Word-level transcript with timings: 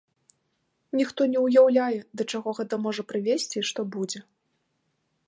Ніхто 0.99 1.21
не 1.33 1.39
ўяўляе, 1.47 1.99
да 2.21 2.29
чаго 2.33 2.49
гэта 2.61 2.79
можа 2.87 3.01
прывесці 3.13 3.57
і 3.63 3.67
што 3.71 3.81
будзе. 3.97 4.19